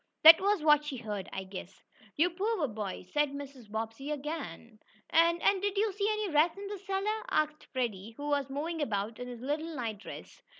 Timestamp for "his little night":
9.27-9.99